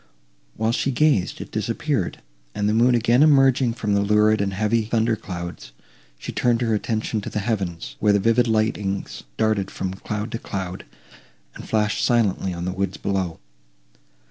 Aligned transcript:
While 0.55 0.71
she 0.71 0.89
gazed, 0.89 1.41
it 1.41 1.51
disappeared, 1.51 2.23
and, 2.55 2.67
the 2.67 2.73
moon 2.73 2.95
again 2.95 3.21
emerging 3.21 3.73
from 3.73 3.93
the 3.93 4.01
lurid 4.01 4.41
and 4.41 4.51
heavy 4.51 4.83
thunder 4.85 5.15
clouds, 5.15 5.73
she 6.17 6.31
turned 6.31 6.61
her 6.61 6.73
attention 6.73 7.21
to 7.21 7.29
the 7.29 7.37
heavens, 7.37 7.97
where 7.99 8.11
the 8.13 8.17
vivid 8.19 8.47
lightnings 8.47 9.21
darted 9.37 9.69
from 9.69 9.93
cloud 9.93 10.31
to 10.31 10.39
cloud, 10.39 10.85
and 11.53 11.69
flashed 11.69 12.03
silently 12.03 12.51
on 12.51 12.65
the 12.65 12.71
woods 12.71 12.97
below. 12.97 13.39